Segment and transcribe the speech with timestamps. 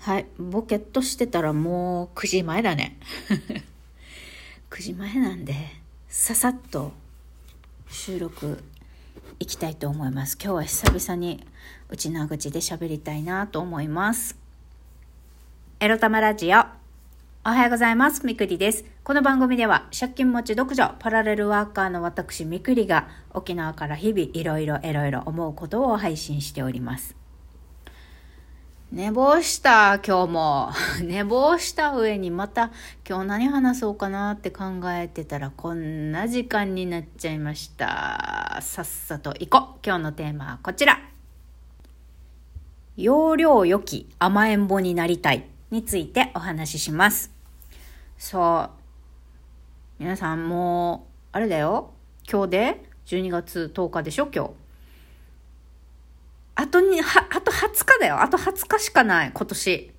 [0.00, 2.96] はい、ボケっとしてたらもう9時前だね。
[4.70, 5.54] 9時前なんで、
[6.08, 6.92] ささっと
[7.90, 8.64] 収録
[9.38, 10.38] いきたいと思います。
[10.42, 11.46] 今日は久々に
[11.90, 14.38] 内な口で喋りたいなと思います。
[15.80, 16.60] エロ玉ラジオ。
[17.44, 18.24] おはようございます。
[18.24, 18.86] みくりです。
[19.04, 27.19] この番組では借金持ち独女パラレルワーカーの私みくりが沖縄から日々いろいろいろいろ思うことを配信しております。
[28.92, 30.70] 寝坊した、今日も。
[31.00, 32.72] 寝坊した上にまた
[33.08, 38.58] 今日何話そうかなって考えてたらこんな時間になっちゃいました。
[38.60, 39.78] さっさと行こう。
[39.86, 40.98] 今日のテーマはこちら。
[42.96, 47.30] 容量良き甘えん坊になりたいについてお話しします。
[48.18, 48.70] そう。
[50.00, 51.92] 皆さんもう、あれだよ。
[52.28, 54.50] 今日で12月10日でしょ、今日。
[56.54, 58.20] あとに、は、あと20日だよ。
[58.20, 59.92] あと20日しかない、今年。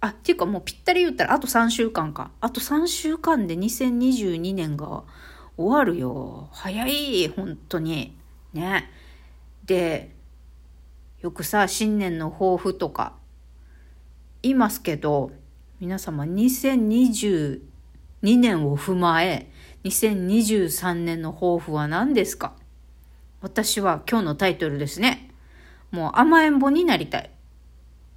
[0.00, 2.30] あ、っていうかもうぴったり言ったら、あと3週間か。
[2.40, 5.04] あと3週間で2022年が
[5.56, 6.48] 終わるよ。
[6.52, 8.16] 早い、本当に。
[8.54, 8.90] ね。
[9.66, 10.14] で、
[11.20, 13.14] よくさ、新年の抱負とか、
[14.42, 15.32] 言いますけど、
[15.80, 17.60] 皆様2022
[18.22, 19.50] 年を踏まえ、
[19.84, 22.54] 2023年の抱負は何ですか？
[23.40, 25.29] 私は今日のタイトルですね。
[25.90, 27.30] もう甘えん坊になりたい。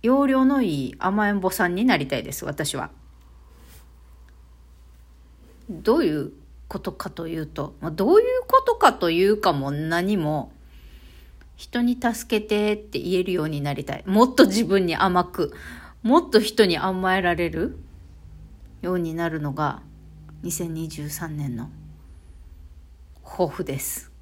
[0.01, 2.91] 容量のいい甘えん坊さんになりたいです、私は。
[5.69, 6.33] どういう
[6.67, 10.51] ことかというと、まあ、どういうことかというかも何も、
[11.55, 14.03] 人に助けてって言えるようになりたい。
[14.05, 15.53] もっと自分に甘く、
[16.01, 17.77] もっと人に甘えられる
[18.81, 19.81] ようになるのが
[20.43, 21.69] 2023年の
[23.23, 24.12] 抱負です。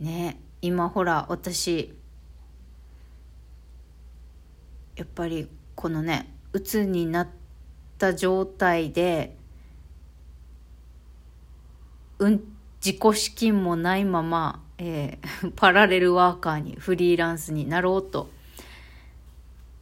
[0.00, 1.94] ね今ほら私
[4.96, 7.28] やっぱりこのね鬱になっ
[7.98, 9.36] た状態で
[12.18, 12.40] うん
[12.84, 18.28] 自己資金もないまま、えーパラレルワーカーにフリーランスになろうと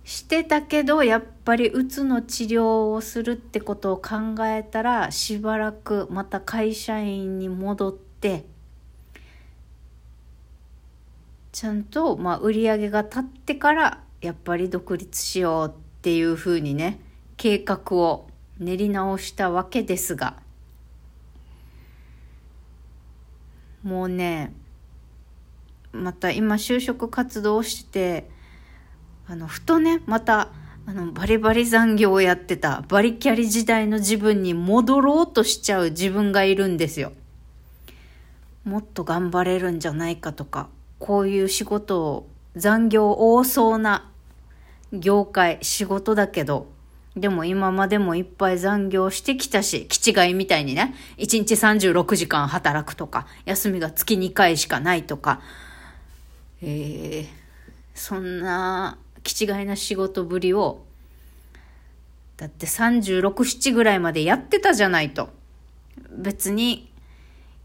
[0.04, 8.44] してたけどやっぱりうつの治療をするってことを考えたらしばらくまた会社員に戻って
[11.56, 15.72] ちゃんと、まあ、売り上げが立ってからやっぱり独立しようっ
[16.02, 17.00] ていうふうにね
[17.38, 18.28] 計画を
[18.58, 20.36] 練り直したわけですが
[23.82, 24.52] もうね
[25.92, 28.28] また今就職活動をして
[29.26, 30.50] あのふとねまた
[30.84, 37.12] あのバリバリ残業をやってたバリキャリ時代の自分に戻ろうとしちゃう自分がいるんですよ。
[38.64, 40.68] もっと頑張れるんじゃないかとか
[40.98, 44.10] こういう仕事を残業多そうな
[44.92, 46.68] 業界仕事だけど
[47.16, 55.40] でも今までもいっぱい残業してきたし、気違いみたいにね、1日36時間働くとか、休みが月2回しかないとか、
[56.60, 57.26] えー、
[57.94, 60.84] そんな気違いな仕事ぶりを、
[62.36, 65.30] だって36、7ぐらいまでやってたじゃないと。
[66.10, 66.92] 別に、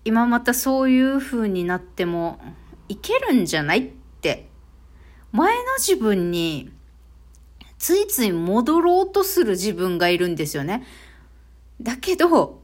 [0.05, 2.39] 今またそういう風になっても
[2.91, 4.49] いけるんじゃないって、
[5.31, 6.71] 前の自分に、
[7.77, 10.85] ついつい戻ろうとする自分がいるんですよね。
[11.81, 12.61] だけど、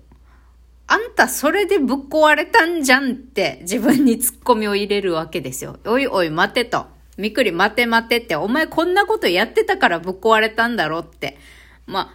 [0.86, 5.80] あんたそれでぶっ壊れたんじゃんって自分にツッコミを入れるわけですよ。
[5.86, 6.88] おいおい待てと。
[7.18, 11.38] みくり待て待てって、お前こんなことやってたからぶっ壊れたんだろって。
[11.86, 12.14] まあ、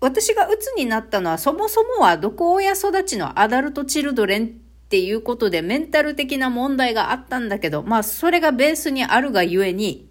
[0.00, 10.08] 私が鬱になったのはそもそもは毒親育ちのアダルトチルドレンっていうことでメンタル的な問題があったんだけど、まあそれがベースにあるがゆえに、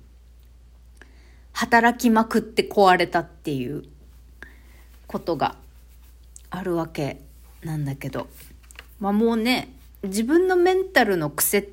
[1.52, 3.84] 働きまくって壊れたっていう
[5.06, 5.58] ことが
[6.50, 7.20] あるわけ
[7.62, 8.30] なんだけど、
[9.02, 9.68] まあもうね、
[10.04, 11.70] 自分のメンタルの癖、思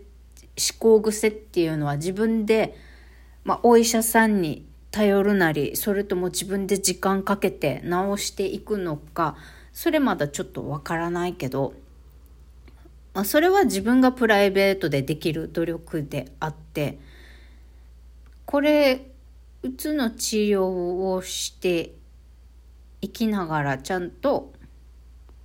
[0.81, 2.77] 考癖っていうのは自分で、
[3.45, 9.37] まあお医者さんに頼るなり、それとも自分で時間かけて治していくのか、
[9.73, 11.73] それまだちょっとわからないけど、
[13.17, 16.99] まあそれは自分がプライベートでできる努力であって、
[18.45, 19.07] これ、
[19.63, 20.67] うつの治療
[21.15, 21.93] をして
[23.01, 24.53] いきながらちゃんと、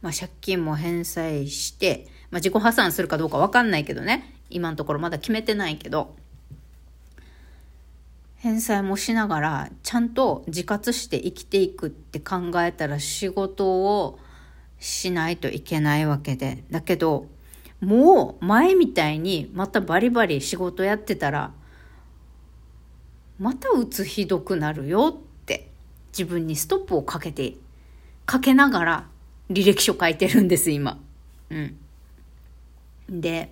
[0.02, 4.36] まあ、借金も返済して、まあ、自己破産するかどうかわかんないけどね。
[4.50, 6.14] 今のところまだ決めてないけど。
[8.36, 14.20] 返済もしながらちゃんと自活して生きていくって考えたら仕事を
[14.78, 16.66] しないといけないわけで。
[16.70, 17.28] だけど
[17.82, 21.52] もう前みたいにまたバリバリ仕事やってたら
[23.42, 25.68] またうつひどくなるよって
[26.12, 27.56] 自分にストップをかけて、
[28.28, 29.08] かけながら
[29.50, 31.00] 履歴書書いてるんです、今。
[31.50, 31.76] うん。
[33.10, 33.52] で、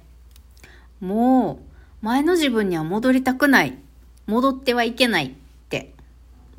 [0.99, 1.59] も
[2.01, 3.79] う前の自分には戻りたくない。
[4.27, 5.31] 戻ってはいけないっ
[5.69, 5.91] て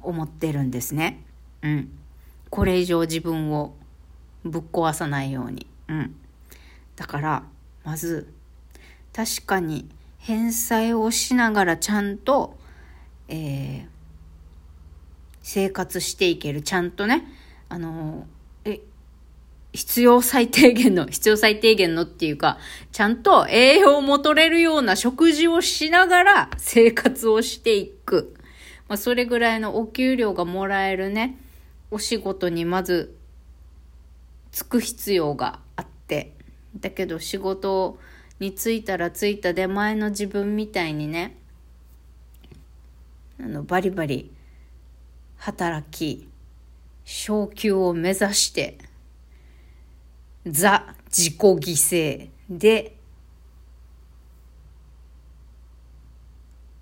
[0.02, 1.22] 思ってるんですね。
[1.62, 1.88] うん。
[2.50, 3.74] これ以上自分を
[4.44, 5.68] ぶっ壊さないように。
[5.86, 6.16] うん。
[6.96, 7.42] だから、
[7.84, 8.32] まず、
[9.12, 9.88] 確かに
[10.18, 12.58] 返済をしながらちゃんと、
[13.28, 13.86] えー、
[15.42, 16.62] 生活していける。
[16.62, 17.26] ちゃんとね、
[17.68, 18.26] あの、
[18.64, 18.80] え、
[19.72, 22.58] 必要最低限の、必要最低限のっていうか、
[22.92, 28.34] ちゃんと栄養も取れるような食事をしながら生活をしていく。
[28.88, 31.38] まあ、それぐらいのお給料がもらえるね、
[31.90, 33.16] お仕事にまず、
[34.52, 35.60] つく必要が。
[36.76, 37.98] だけど仕事
[38.38, 41.36] に就いたら着いた出前の自分みたいにね、
[43.38, 44.30] あの、バリバリ
[45.36, 46.28] 働き、
[47.04, 48.78] 昇給を目指して、
[50.46, 52.96] ザ自己犠牲で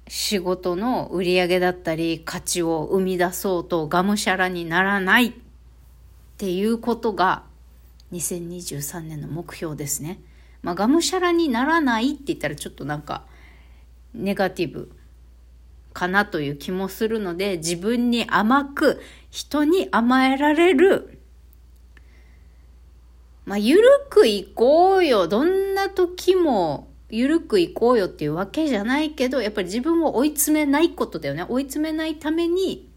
[0.06, 5.32] 仕事の売り上げだったり価値を生み出そうとがむしゃらにならないっ
[6.38, 7.42] ていうことが
[8.12, 10.20] 2023年の目標ですね。
[10.62, 13.24] まあ、がむしゃらにならないって言ったらちょっとなんか
[14.12, 14.90] ネガティブ
[15.92, 19.00] かなという気もするので自分に甘く
[19.30, 21.18] 人に甘えられる
[23.48, 25.26] まあ、ゆるくいこうよ。
[25.26, 31.46] どんな時も、ゆるくいこうよっていうわけじゃないけど、やっぱり自分を追い詰めないことだよね。
[31.48, 32.90] 追い詰めないために、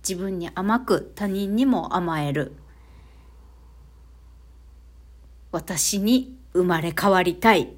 [0.00, 2.54] 自分に甘く、他人にも甘える。
[5.50, 7.74] 私に生まれ変わりたい。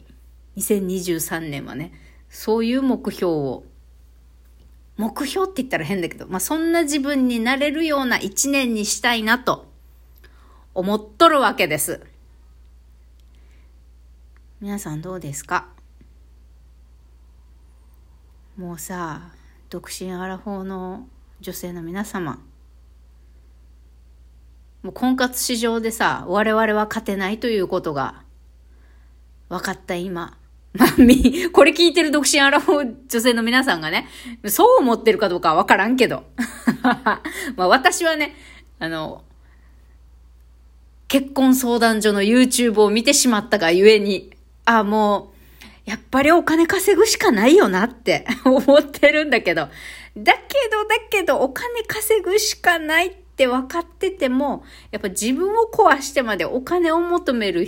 [0.56, 1.92] 2023年はね、
[2.28, 3.64] そういう目標を、
[4.96, 9.66] 目標って言ったら変だけど、まあ、そんな自分になれるような一年にしたいなと
[10.74, 12.04] 思っとるわけです。
[14.60, 15.68] 皆さんどうですか？
[18.58, 19.30] もうさ
[19.70, 21.08] 独身アラフォーの
[21.40, 22.40] 女性の皆様
[24.82, 28.22] もう婚活市場でさ我々は勝てないということが
[29.48, 30.36] 分かった今
[30.72, 34.06] まあ、み、これ聞いてる独身アラフォー女性の皆さんがね、
[34.46, 36.22] そう思ってるかどうかはわからんけど。
[37.56, 38.36] まあ私はね、
[38.78, 39.24] あの、
[41.08, 44.30] 結婚相談所の YouTube を見てしまったがゆえに、
[44.64, 45.32] あ、も
[45.86, 49.62] う、やっぱりお金稼ぐしかないよなって 思ってるんだけど。
[49.62, 49.70] だ
[50.34, 57.66] けど、だけど、お金稼ぐしかないって分かってても、やっぱ自分を壊してまでお金を求める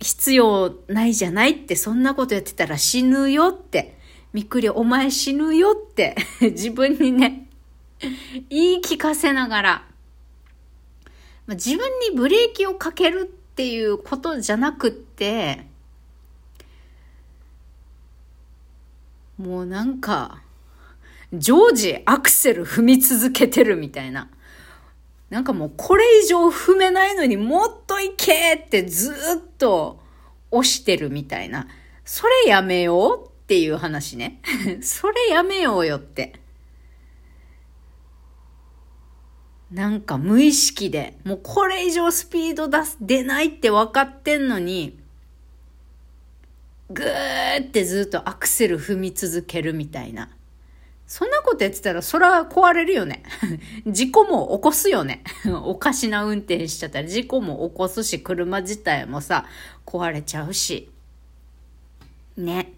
[0.00, 3.98] 必要ないじゃないって、そんなことやってたら死ぬよって。
[4.34, 7.48] みくりお前死ぬよって 自分にね、
[8.50, 9.88] 言い聞かせながら、
[11.46, 15.68] ま自分にブレーキをかけるっていうことじゃなくって、
[19.38, 20.42] もうなんか、
[21.32, 24.28] 常時アクセル踏み続けてるみたいな。
[25.34, 29.14] なんかもうこれ以上踏めないのにもっといけってずっ
[29.58, 29.98] と
[30.52, 31.66] 押してるみたいな。
[32.04, 34.40] それやめようっていう話ね。
[34.80, 36.34] それやめようよって。
[39.72, 45.00] なんか無意識で、もうこれ以上スピード出す、出ないって分かってんのに、
[46.90, 50.30] ぐーってずっとアクセル踏み続けるみたいな。
[51.14, 53.22] そんなことやってたら、そら壊れるよね。
[53.86, 55.22] 事故も起こすよね。
[55.62, 59.46] おかしな運転しちゃったら事故も起こすし、車自体もさ、
[59.86, 60.90] 壊れちゃうし。
[62.36, 62.72] ね。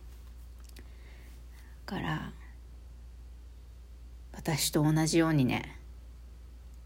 [1.87, 2.33] だから、
[4.33, 5.79] 私と同じようにね、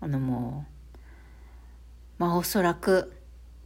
[0.01, 0.99] あのもう、
[2.19, 3.13] まあおそらく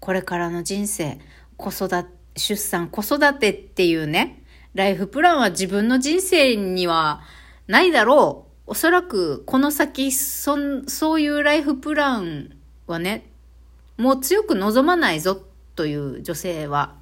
[0.00, 1.18] これからの人生、
[1.58, 7.20] 子育て、出産、子育てっていうね、ライフプランは自分の人生には
[7.66, 8.54] ないだろう。
[8.66, 12.56] おそらくこの先、そんそういうライフプラン
[12.86, 13.26] はね、
[13.96, 15.40] もう強く望まないぞ
[15.76, 16.94] という女性は、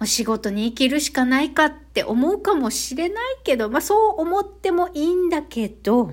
[0.00, 6.12] お仕事に生きるしかないかって思うかもしれないけど、まあそう思ってもいいんだけど、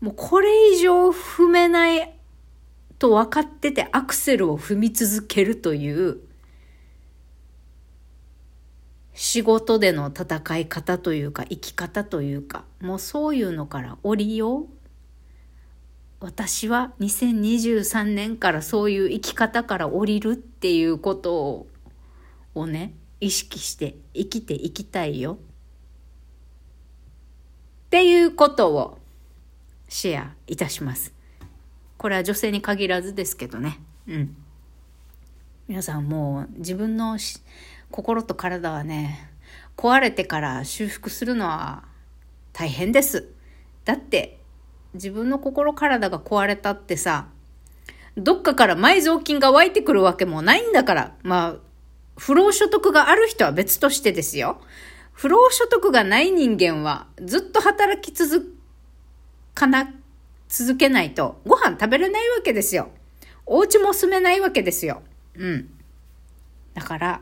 [0.00, 2.14] もうこれ以上踏めない
[2.98, 6.20] と分かっててアクセルを踏み続けるという
[9.14, 14.66] 仕事での戦い方というか生き方というかもうそういうのから降りよう
[16.20, 21.66] 私は2023年からそういう生き方から降りるっていうこと
[22.54, 25.34] をね意識して生きていきたいよ。
[25.34, 25.36] っ
[27.90, 28.98] ていうことを
[29.88, 31.12] シェアいたします。
[31.96, 33.78] これは女性に限らずですけどね。
[34.08, 34.36] うん。
[35.68, 37.18] 皆さんもう自分の
[37.94, 39.30] 心と体はね、
[39.76, 41.84] 壊れてから修復するのは
[42.52, 43.28] 大変です。
[43.84, 44.40] だって
[44.94, 47.28] 自分の心体が壊れたってさ、
[48.16, 51.14] どっかから埋蔵金が湧いてくるわけもないんだから。
[51.22, 51.56] まあ、
[52.18, 54.60] 不労所得がある人は別としてですよ。
[55.12, 58.56] 不労所得がない人間はずっと働き続
[59.54, 59.94] かな、
[60.48, 62.90] 続けないとご飯食べれないわけですよ。
[63.46, 65.02] お家も住めないわけですよ。
[65.36, 65.70] うん。
[66.74, 67.20] だから、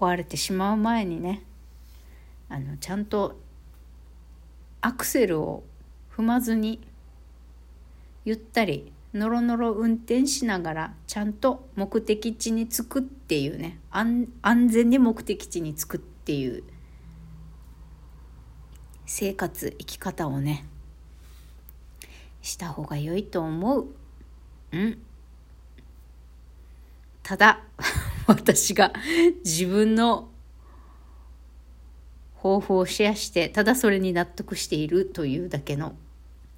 [0.00, 1.42] 壊れてしまう前にね、
[2.48, 3.38] あの、ちゃんと
[4.80, 5.62] アクセルを
[6.16, 6.80] 踏まずに、
[8.24, 14.26] ゆったり、のろのろ運転しながら、ちゃんと目的地に着くっていうね、安
[14.68, 16.64] 全に目的地に着くっていう
[19.04, 20.64] 生活、生き方をね、
[22.40, 23.86] した方が良いと思う。
[24.72, 24.98] うん。
[27.22, 27.60] ただ、
[28.30, 28.92] 私が
[29.44, 30.28] 自分の
[32.36, 35.96] 方法をシェアして、ただそれに納得しているというだけの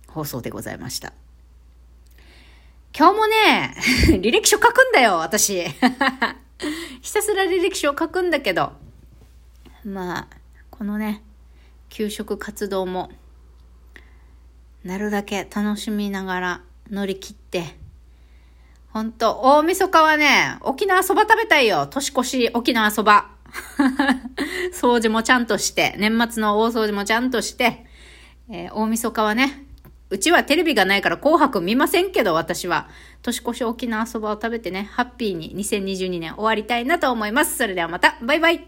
[0.06, 1.14] 放送でございました。
[2.94, 3.74] 今日もね、
[4.20, 5.64] 履歴書書くんだよ、私。
[7.00, 8.74] ひたすら履歴書を書くんだけど、
[9.82, 10.36] まあ、
[10.70, 11.22] このね、
[11.88, 13.10] 給食活動も、
[14.84, 16.60] なるだけ楽しみながら
[16.90, 17.81] 乗り切って、
[18.92, 21.86] ほんと、大晦日はね、沖縄そば食べたいよ。
[21.86, 23.30] 年越し沖縄そば。
[24.74, 27.86] 掃除もちゃんとして、年末の大掃除もちゃんとして、
[28.50, 29.64] えー、大晦日はね、
[30.10, 32.90] うちはテレビがないから紅白見ませんけど、私は。
[33.22, 37.56] 年越し沖縄そばを食べてね、ハッピーに2022年終わりたいなと思います。
[37.56, 38.66] それではまた、バイバイ